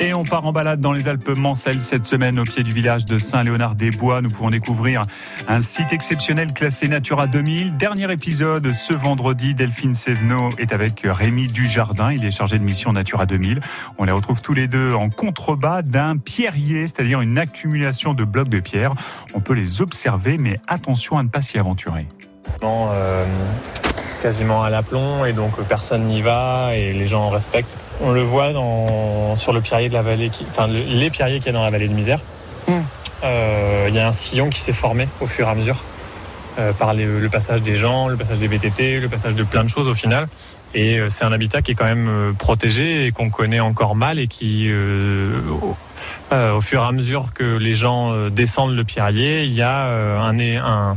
Et 0.00 0.14
on 0.14 0.22
part 0.22 0.46
en 0.46 0.52
balade 0.52 0.80
dans 0.80 0.92
les 0.92 1.08
Alpes 1.08 1.36
Mancelles 1.36 1.80
cette 1.80 2.06
semaine 2.06 2.38
au 2.38 2.44
pied 2.44 2.62
du 2.62 2.70
village 2.70 3.04
de 3.04 3.18
Saint-Léonard-des-Bois. 3.18 4.22
Nous 4.22 4.28
pouvons 4.28 4.50
découvrir 4.50 5.02
un 5.48 5.58
site 5.58 5.92
exceptionnel 5.92 6.52
classé 6.52 6.86
Natura 6.86 7.26
2000. 7.26 7.76
Dernier 7.76 8.12
épisode 8.12 8.72
ce 8.72 8.94
vendredi. 8.94 9.54
Delphine 9.54 9.96
Sévenot 9.96 10.50
est 10.58 10.72
avec 10.72 11.02
Rémi 11.04 11.48
Dujardin. 11.48 12.12
Il 12.12 12.24
est 12.24 12.30
chargé 12.30 12.60
de 12.60 12.64
mission 12.64 12.92
Natura 12.92 13.26
2000. 13.26 13.60
On 13.98 14.04
les 14.04 14.12
retrouve 14.12 14.40
tous 14.40 14.54
les 14.54 14.68
deux 14.68 14.94
en 14.94 15.10
contrebas 15.10 15.82
d'un 15.82 16.16
pierrier, 16.16 16.86
c'est-à-dire 16.86 17.20
une 17.20 17.36
accumulation 17.36 18.14
de 18.14 18.22
blocs 18.22 18.48
de 18.48 18.60
pierre. 18.60 18.92
On 19.34 19.40
peut 19.40 19.54
les 19.54 19.82
observer, 19.82 20.38
mais 20.38 20.60
attention 20.68 21.18
à 21.18 21.24
ne 21.24 21.28
pas 21.28 21.42
s'y 21.42 21.58
aventurer. 21.58 22.06
Euh, 22.62 23.24
quasiment 24.20 24.62
à 24.62 24.70
l'aplomb 24.70 25.24
et 25.24 25.32
donc 25.32 25.60
personne 25.68 26.04
n'y 26.04 26.22
va 26.22 26.70
et 26.74 26.92
les 26.92 27.06
gens 27.06 27.28
respectent. 27.30 27.76
On 28.00 28.12
le 28.12 28.22
voit 28.22 28.52
dans, 28.52 29.36
sur 29.36 29.52
le 29.52 29.60
pierrier 29.60 29.88
de 29.88 29.94
la 29.94 30.02
vallée, 30.02 30.30
qui, 30.30 30.46
enfin 30.48 30.66
les 30.68 31.10
pierriers 31.10 31.38
qu'il 31.38 31.46
y 31.46 31.50
a 31.50 31.52
dans 31.52 31.64
la 31.64 31.70
vallée 31.70 31.88
de 31.88 31.94
Misère. 31.94 32.20
Hmm. 32.66 32.80
Euh, 33.24 33.86
il 33.88 33.94
y 33.94 33.98
a 33.98 34.06
un 34.06 34.12
sillon 34.12 34.48
qui 34.48 34.60
s'est 34.60 34.72
formé 34.72 35.08
au 35.20 35.26
fur 35.26 35.46
et 35.48 35.50
à 35.50 35.54
mesure 35.54 35.76
euh, 36.58 36.72
par 36.72 36.94
le 36.94 37.28
passage 37.28 37.62
des 37.62 37.76
gens, 37.76 38.08
le 38.08 38.16
passage 38.16 38.38
des 38.38 38.46
VTT, 38.46 39.00
le 39.00 39.08
passage 39.08 39.34
de 39.34 39.42
plein 39.42 39.64
de 39.64 39.68
choses 39.68 39.88
au 39.88 39.94
final. 39.94 40.28
Et 40.74 40.98
euh, 40.98 41.08
c'est 41.08 41.24
un 41.24 41.32
habitat 41.32 41.62
qui 41.62 41.72
est 41.72 41.74
quand 41.74 41.84
même 41.84 42.34
protégé 42.38 43.06
et 43.06 43.12
qu'on 43.12 43.30
connaît 43.30 43.60
encore 43.60 43.96
mal 43.96 44.18
et 44.18 44.28
qui, 44.28 44.70
au 46.30 46.60
fur 46.60 46.82
et 46.82 46.86
à 46.86 46.92
mesure 46.92 47.32
que 47.34 47.56
les 47.56 47.74
gens 47.74 48.28
descendent 48.28 48.76
le 48.76 48.84
pierrier, 48.84 49.44
il 49.44 49.54
y 49.54 49.62
a 49.62 49.86
un, 49.86 50.38
un 50.58 50.96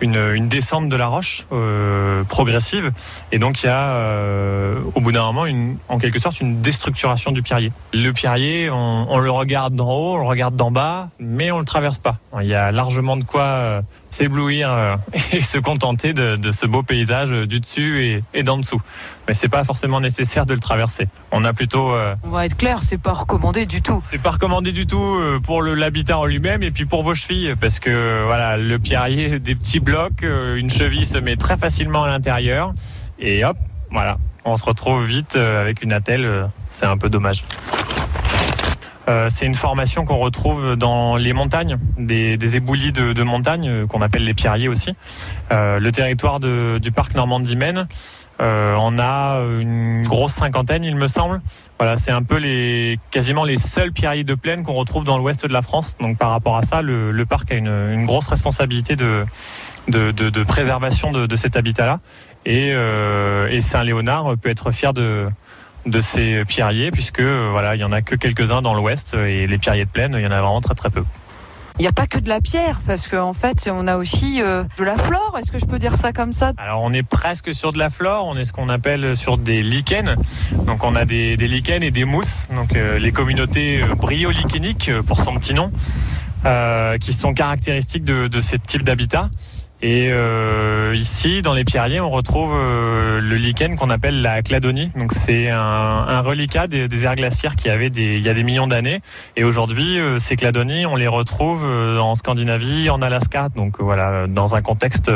une, 0.00 0.48
descente 0.48 0.88
de 0.88 0.96
la 0.96 1.06
roche 1.06 1.46
euh, 1.52 2.24
progressive. 2.24 2.92
Et 3.32 3.38
donc 3.38 3.62
il 3.62 3.66
y 3.66 3.68
a 3.68 3.96
euh, 3.96 4.80
au 4.94 5.00
bout 5.00 5.12
d'un 5.12 5.24
moment 5.24 5.46
une, 5.46 5.76
en 5.88 5.98
quelque 5.98 6.18
sorte 6.18 6.40
une 6.40 6.60
déstructuration 6.60 7.32
du 7.32 7.42
pierrier. 7.42 7.72
Le 7.92 8.10
pierrier, 8.12 8.70
on, 8.70 9.18
le 9.18 9.30
regarde 9.30 9.74
d'en 9.74 9.90
haut, 9.90 10.14
on 10.14 10.18
le 10.18 10.26
regarde 10.26 10.56
d'en 10.56 10.70
bas, 10.70 11.10
mais 11.18 11.50
on 11.50 11.58
le 11.58 11.64
traverse 11.64 11.98
pas. 11.98 12.18
Il 12.40 12.46
y 12.46 12.54
a 12.54 12.72
largement 12.72 13.16
de 13.16 13.24
quoi 13.24 13.42
euh, 13.42 13.82
s'éblouir 14.14 14.70
euh, 14.70 14.96
et 15.32 15.42
se 15.42 15.58
contenter 15.58 16.12
de, 16.12 16.52
ce 16.52 16.66
beau 16.66 16.82
paysage 16.82 17.30
du 17.30 17.60
dessus 17.60 18.04
et, 18.04 18.24
et 18.32 18.42
d'en 18.42 18.56
dessous. 18.56 18.80
Mais 19.26 19.34
c'est 19.34 19.48
pas 19.48 19.64
forcément 19.64 20.00
nécessaire 20.00 20.46
de 20.46 20.54
le 20.54 20.60
traverser. 20.60 21.08
On 21.32 21.44
a 21.44 21.52
plutôt. 21.52 21.94
Euh, 21.94 22.14
On 22.22 22.30
va 22.30 22.46
être 22.46 22.56
clair, 22.56 22.82
c'est 22.82 22.98
pas 22.98 23.12
recommandé 23.12 23.66
du 23.66 23.82
tout. 23.82 24.02
C'est 24.10 24.20
pas 24.20 24.32
recommandé 24.32 24.72
du 24.72 24.86
tout 24.86 25.02
euh, 25.02 25.40
pour 25.40 25.62
l'habitat 25.62 26.18
en 26.18 26.26
lui-même 26.26 26.62
et 26.62 26.70
puis 26.70 26.84
pour 26.84 27.02
vos 27.02 27.14
chevilles 27.14 27.54
parce 27.60 27.80
que 27.80 28.24
voilà 28.24 28.56
le 28.56 28.78
pierrier 28.78 29.38
des 29.40 29.54
petits 29.54 29.80
blocs, 29.80 30.22
une 30.22 30.70
cheville 30.70 31.06
se 31.06 31.18
met 31.18 31.36
très 31.36 31.56
facilement 31.56 32.04
à 32.04 32.08
l'intérieur 32.08 32.72
et 33.18 33.44
hop, 33.44 33.56
voilà, 33.90 34.18
on 34.44 34.56
se 34.56 34.64
retrouve 34.64 35.04
vite 35.04 35.36
avec 35.36 35.82
une 35.82 35.92
attelle. 35.92 36.48
C'est 36.70 36.86
un 36.86 36.96
peu 36.96 37.08
dommage. 37.08 37.44
Euh, 39.08 39.28
c'est 39.28 39.46
une 39.46 39.54
formation 39.54 40.04
qu'on 40.04 40.18
retrouve 40.18 40.76
dans 40.76 41.16
les 41.16 41.32
montagnes, 41.32 41.76
des, 41.98 42.56
éboulis 42.56 42.92
de, 42.92 43.22
montagne 43.22 43.68
euh, 43.68 43.86
qu'on 43.86 44.00
appelle 44.00 44.24
les 44.24 44.34
pierriers 44.34 44.68
aussi. 44.68 44.94
Euh, 45.52 45.78
le 45.78 45.92
territoire 45.92 46.40
du 46.40 46.92
parc 46.92 47.14
Normandie-Maine, 47.14 47.86
on 48.40 48.98
a 48.98 49.38
une 49.60 50.02
grosse 50.04 50.32
cinquantaine, 50.32 50.84
il 50.84 50.96
me 50.96 51.08
semble. 51.08 51.40
Voilà, 51.78 51.96
c'est 51.96 52.10
un 52.10 52.22
peu 52.22 52.36
les 52.36 52.98
quasiment 53.10 53.44
les 53.44 53.56
seuls 53.56 53.92
pierriers 53.92 54.24
de 54.24 54.34
plaine 54.34 54.62
qu'on 54.62 54.74
retrouve 54.74 55.04
dans 55.04 55.18
l'ouest 55.18 55.46
de 55.46 55.52
la 55.52 55.62
France. 55.62 55.96
Donc 56.00 56.18
par 56.18 56.30
rapport 56.30 56.56
à 56.56 56.62
ça, 56.62 56.82
le, 56.82 57.24
parc 57.24 57.52
a 57.52 57.56
une, 57.56 58.04
grosse 58.06 58.26
responsabilité 58.26 58.96
de, 58.96 59.24
de, 59.88 60.42
préservation 60.44 61.12
de, 61.12 61.36
cet 61.36 61.56
habitat-là. 61.56 62.00
Et, 62.46 62.70
et 62.70 63.60
Saint-Léonard 63.60 64.36
peut 64.36 64.50
être 64.50 64.72
fier 64.72 64.92
de, 64.92 65.28
de 65.86 66.00
ces 66.00 66.44
pierriers, 66.44 66.90
puisque 66.90 67.20
euh, 67.20 67.48
voilà, 67.50 67.74
il 67.74 67.80
y 67.80 67.84
en 67.84 67.92
a 67.92 68.02
que 68.02 68.14
quelques-uns 68.14 68.62
dans 68.62 68.74
l'ouest 68.74 69.14
et 69.14 69.46
les 69.46 69.58
pierriers 69.58 69.84
de 69.84 69.90
plaine, 69.90 70.14
il 70.18 70.24
y 70.24 70.26
en 70.26 70.30
a 70.30 70.40
vraiment 70.40 70.60
très 70.60 70.74
très 70.74 70.90
peu. 70.90 71.04
Il 71.78 71.82
n'y 71.82 71.88
a 71.88 71.92
pas 71.92 72.06
que 72.06 72.18
de 72.20 72.28
la 72.28 72.40
pierre, 72.40 72.80
parce 72.86 73.08
qu'en 73.08 73.32
fait, 73.32 73.68
on 73.70 73.88
a 73.88 73.96
aussi 73.96 74.40
euh, 74.40 74.62
de 74.78 74.84
la 74.84 74.96
flore. 74.96 75.36
Est-ce 75.38 75.50
que 75.50 75.58
je 75.58 75.64
peux 75.64 75.80
dire 75.80 75.96
ça 75.96 76.12
comme 76.12 76.32
ça? 76.32 76.52
Alors, 76.56 76.82
on 76.82 76.92
est 76.92 77.02
presque 77.02 77.52
sur 77.52 77.72
de 77.72 77.78
la 77.78 77.90
flore. 77.90 78.26
On 78.28 78.36
est 78.36 78.44
ce 78.44 78.52
qu'on 78.52 78.68
appelle 78.68 79.16
sur 79.16 79.38
des 79.38 79.60
lichens. 79.60 80.14
Donc, 80.66 80.84
on 80.84 80.94
a 80.94 81.04
des, 81.04 81.36
des 81.36 81.48
lichens 81.48 81.82
et 81.82 81.90
des 81.90 82.04
mousses. 82.04 82.44
Donc, 82.54 82.76
euh, 82.76 83.00
les 83.00 83.10
communautés 83.10 83.84
bryolicheniques, 83.96 84.90
pour 85.04 85.20
son 85.24 85.34
petit 85.34 85.52
nom, 85.52 85.72
qui 87.00 87.12
sont 87.12 87.34
caractéristiques 87.34 88.04
de, 88.04 88.28
de 88.28 88.40
ce 88.40 88.54
type 88.54 88.84
d'habitat. 88.84 89.30
Et 89.84 90.08
euh, 90.10 90.96
ici, 90.96 91.42
dans 91.42 91.52
les 91.52 91.62
pierriers, 91.62 92.00
on 92.00 92.08
retrouve 92.08 92.54
euh, 92.54 93.20
le 93.20 93.36
lichen 93.36 93.76
qu'on 93.76 93.90
appelle 93.90 94.22
la 94.22 94.40
cladonie. 94.40 94.90
Donc 94.96 95.12
c'est 95.12 95.50
un, 95.50 95.60
un, 95.60 96.20
reliquat 96.22 96.66
des, 96.68 96.88
des, 96.88 97.04
aires 97.04 97.16
glaciaires 97.16 97.54
qui 97.54 97.68
avaient 97.68 97.90
des, 97.90 98.16
il 98.16 98.22
y 98.22 98.30
a 98.30 98.32
des 98.32 98.44
millions 98.44 98.66
d'années. 98.66 99.02
Et 99.36 99.44
aujourd'hui, 99.44 99.98
euh, 99.98 100.18
ces 100.18 100.36
cladonies, 100.36 100.86
on 100.86 100.96
les 100.96 101.06
retrouve 101.06 101.66
euh, 101.66 101.98
en 101.98 102.14
Scandinavie, 102.14 102.88
en 102.88 103.02
Alaska. 103.02 103.50
Donc 103.54 103.78
voilà, 103.78 104.26
dans 104.26 104.54
un 104.54 104.62
contexte 104.62 105.10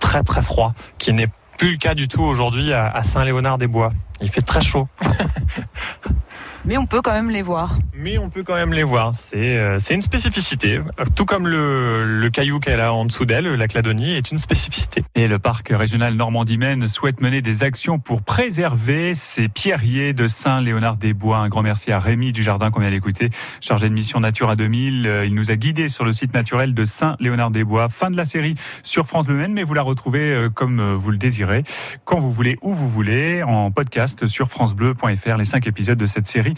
très 0.00 0.22
très 0.22 0.42
froid, 0.42 0.74
qui 0.98 1.14
n'est 1.14 1.30
plus 1.56 1.70
le 1.70 1.78
cas 1.78 1.94
du 1.94 2.06
tout 2.06 2.24
aujourd'hui 2.24 2.74
à, 2.74 2.86
à 2.88 3.04
Saint-Léonard-des-Bois. 3.04 3.88
Il 4.20 4.28
fait 4.28 4.42
très 4.42 4.60
chaud. 4.60 4.86
Mais 6.66 6.78
on 6.78 6.86
peut 6.86 7.02
quand 7.02 7.12
même 7.12 7.28
les 7.28 7.42
voir. 7.42 7.78
Mais 7.94 8.16
on 8.16 8.30
peut 8.30 8.42
quand 8.42 8.54
même 8.54 8.72
les 8.72 8.84
voir. 8.84 9.14
C'est 9.14 9.58
euh, 9.58 9.78
c'est 9.78 9.94
une 9.94 10.00
spécificité. 10.00 10.80
Tout 11.14 11.26
comme 11.26 11.46
le, 11.46 12.20
le 12.20 12.30
caillou 12.30 12.58
qu'elle 12.58 12.80
a 12.80 12.94
en 12.94 13.04
dessous 13.04 13.26
d'elle, 13.26 13.46
la 13.46 13.68
cladonie, 13.68 14.12
est 14.14 14.30
une 14.30 14.38
spécificité. 14.38 15.04
Et 15.14 15.28
le 15.28 15.38
parc 15.38 15.68
régional 15.68 16.14
Normandie-Maine 16.14 16.88
souhaite 16.88 17.20
mener 17.20 17.42
des 17.42 17.62
actions 17.62 17.98
pour 17.98 18.22
préserver 18.22 19.12
ces 19.12 19.48
pierriers 19.48 20.14
de 20.14 20.26
Saint-Léonard-des-Bois. 20.26 21.36
Un 21.36 21.48
grand 21.50 21.62
merci 21.62 21.92
à 21.92 21.98
Rémi 21.98 22.32
Dujardin 22.32 22.70
qu'on 22.70 22.80
vient 22.80 22.90
d'écouter, 22.90 23.28
chargé 23.60 23.90
de 23.90 23.94
mission 23.94 24.20
Natura 24.20 24.56
2000. 24.56 25.06
Euh, 25.06 25.26
il 25.26 25.34
nous 25.34 25.50
a 25.50 25.56
guidés 25.56 25.88
sur 25.88 26.06
le 26.06 26.14
site 26.14 26.32
naturel 26.32 26.72
de 26.72 26.84
Saint-Léonard-des-Bois. 26.86 27.90
Fin 27.90 28.10
de 28.10 28.16
la 28.16 28.24
série 28.24 28.54
sur 28.82 29.06
France 29.06 29.26
Bleu 29.26 29.36
Maine, 29.36 29.52
mais 29.52 29.64
vous 29.64 29.74
la 29.74 29.82
retrouvez 29.82 30.32
euh, 30.32 30.48
comme 30.48 30.94
vous 30.94 31.10
le 31.10 31.18
désirez, 31.18 31.62
quand 32.06 32.18
vous 32.18 32.32
voulez, 32.32 32.56
où 32.62 32.72
vous 32.72 32.88
voulez, 32.88 33.42
en 33.42 33.70
podcast 33.70 34.26
sur 34.26 34.48
francebleu.fr, 34.48 35.36
les 35.36 35.44
cinq 35.44 35.66
épisodes 35.66 35.98
de 35.98 36.06
cette 36.06 36.26
série 36.26 36.53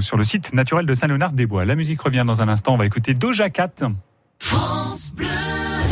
sur 0.00 0.16
le 0.16 0.24
site 0.24 0.52
naturel 0.52 0.86
de 0.86 0.94
Saint-Léonard-des-Bois. 0.94 1.64
La 1.64 1.74
musique 1.74 2.00
revient 2.00 2.24
dans 2.26 2.42
un 2.42 2.48
instant. 2.48 2.74
On 2.74 2.76
va 2.76 2.86
écouter 2.86 3.14
Doja 3.14 3.50
Cat. 3.50 3.70